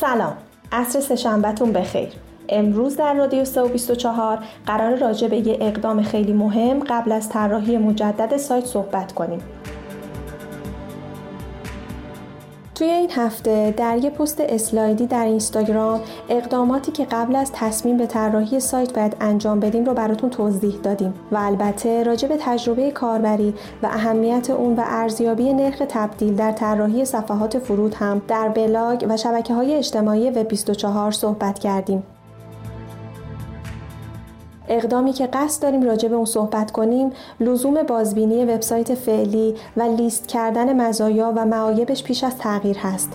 [0.00, 0.36] سلام.
[0.72, 2.08] عصر سهشنبهتون بخیر.
[2.48, 8.36] امروز در رادیو 324 قرار راجع به یه اقدام خیلی مهم قبل از طراحی مجدد
[8.36, 9.40] سایت صحبت کنیم.
[12.78, 18.06] توی این هفته در یه پست اسلایدی در اینستاگرام اقداماتی که قبل از تصمیم به
[18.06, 23.54] طراحی سایت باید انجام بدیم رو براتون توضیح دادیم و البته راجع به تجربه کاربری
[23.82, 29.16] و اهمیت اون و ارزیابی نرخ تبدیل در طراحی صفحات فرود هم در بلاگ و
[29.16, 32.02] شبکه های اجتماعی و 24 صحبت کردیم.
[34.68, 40.28] اقدامی که قصد داریم راجع به اون صحبت کنیم لزوم بازبینی وبسایت فعلی و لیست
[40.28, 43.12] کردن مزایا و معایبش پیش از تغییر هست.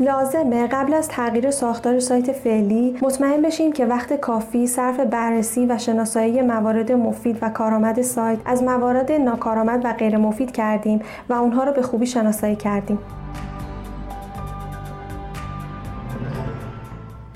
[0.00, 5.78] لازمه قبل از تغییر ساختار سایت فعلی مطمئن بشیم که وقت کافی صرف بررسی و
[5.78, 11.64] شناسایی موارد مفید و کارآمد سایت از موارد ناکارآمد و غیر مفید کردیم و اونها
[11.64, 12.98] رو به خوبی شناسایی کردیم.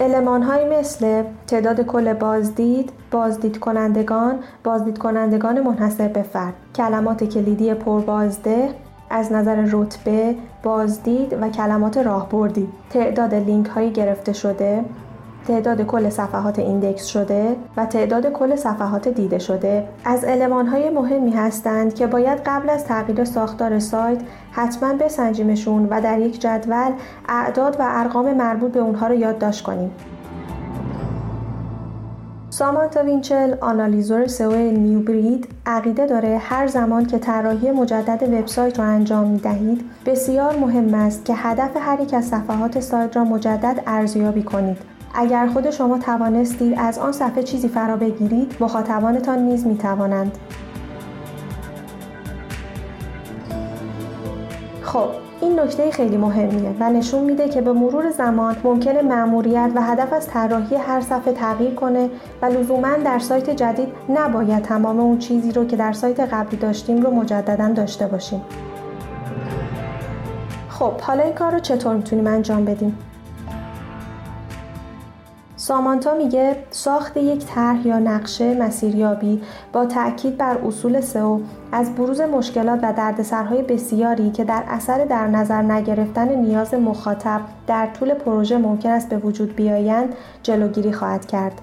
[0.03, 7.75] المان های مثل تعداد کل بازدید، بازدید کنندگان، بازدید کنندگان منحصر به فرد، کلمات کلیدی
[7.75, 8.69] پربازده،
[9.11, 14.85] از نظر رتبه، بازدید و کلمات راهبردی، تعداد لینک هایی گرفته شده،
[15.49, 20.25] تعداد کل صفحات index شده و تعداد کل صفحات دیده شده از
[20.73, 24.21] های مهمی هستند که باید قبل از تغییر ساختار سایت
[24.53, 26.91] حتما بسنجیمشون و در یک جدول
[27.29, 29.91] اعداد و ارقام مربوط به اونها رو یادداشت کنیم.
[32.51, 39.27] سامانتا وینچل آنالیزور سئو نیوبرید عقیده داره هر زمان که طراحی مجدد وبسایت را انجام
[39.27, 44.43] می دهید بسیار مهم است که هدف هر یک از صفحات سایت را مجدد ارزیابی
[44.43, 50.39] کنید اگر خود شما توانستید از آن صفحه چیزی فرا بگیرید مخاطبانتان نیز می توانند
[54.83, 55.09] خب
[55.41, 60.13] این نکته خیلی مهمیه و نشون میده که به مرور زمان ممکنه مأموریت و هدف
[60.13, 62.11] از طراحی هر صفحه تغییر کنه
[62.43, 67.03] و لزوما در سایت جدید نباید تمام اون چیزی رو که در سایت قبلی داشتیم
[67.03, 68.43] رو مجددا داشته باشیم.
[70.69, 72.99] خب حالا این کار رو چطور می‌تونیم انجام بدیم؟
[75.63, 79.43] سامانتا میگه ساخت یک طرح یا نقشه مسیریابی
[79.73, 81.41] با تاکید بر اصول سئو
[81.73, 87.87] از بروز مشکلات و دردسرهای بسیاری که در اثر در نظر نگرفتن نیاز مخاطب در
[87.87, 91.61] طول پروژه ممکن است به وجود بیایند جلوگیری خواهد کرد.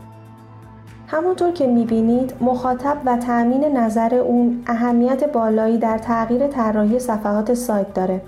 [1.07, 7.93] همونطور که می‌بینید مخاطب و تأمین نظر اون اهمیت بالایی در تغییر طراحی صفحات سایت
[7.93, 8.21] داره.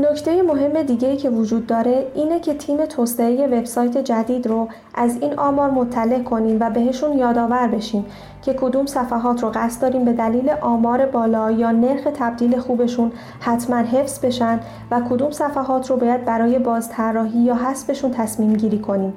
[0.00, 5.38] نکته مهم دیگه که وجود داره اینه که تیم توسعه وبسایت جدید رو از این
[5.38, 8.06] آمار مطلع کنیم و بهشون یادآور بشیم
[8.42, 13.76] که کدوم صفحات رو قصد داریم به دلیل آمار بالا یا نرخ تبدیل خوبشون حتما
[13.76, 14.60] حفظ بشن
[14.90, 19.12] و کدوم صفحات رو باید برای بازطراحی یا حذفشون تصمیم گیری کنیم.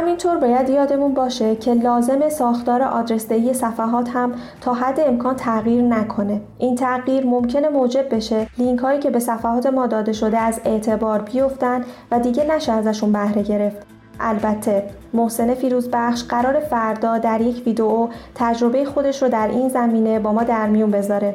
[0.00, 6.40] همینطور باید یادمون باشه که لازم ساختار آدرسدهی صفحات هم تا حد امکان تغییر نکنه.
[6.58, 11.22] این تغییر ممکنه موجب بشه لینک هایی که به صفحات ما داده شده از اعتبار
[11.22, 13.86] بیفتن و دیگه نشه ازشون بهره گرفت.
[14.20, 20.32] البته محسن فیروزبخش قرار فردا در یک ویدیو تجربه خودش رو در این زمینه با
[20.32, 21.34] ما در میون بذاره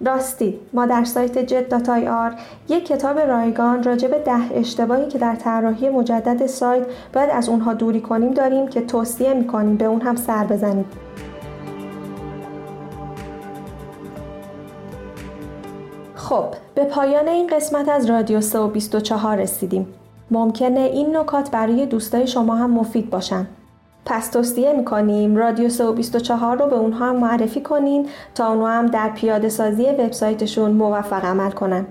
[0.00, 1.74] راستی ما در سایت جد
[2.68, 7.74] یک کتاب رایگان راجع به ده اشتباهی که در طراحی مجدد سایت باید از اونها
[7.74, 10.86] دوری کنیم داریم که توصیه می‌کنیم به اون هم سر بزنید
[16.14, 19.86] خب به پایان این قسمت از رادیو 324 رسیدیم.
[20.30, 23.46] ممکنه این نکات برای دوستای شما هم مفید باشن.
[24.06, 29.08] پس توصیه می‌کنیم رادیو سو 24 رو به اونها معرفی کنین تا اونها هم در
[29.08, 31.86] پیاده سازی وبسایتشون موفق عمل کنن.